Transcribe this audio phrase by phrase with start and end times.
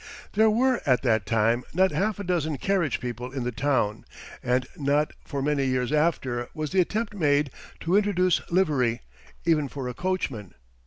[0.33, 4.03] There were at that time not half a dozen "carriage" people in the town;
[4.41, 9.01] and not for many years after was the attempt made to introduce livery,
[9.45, 10.55] even for a coachman.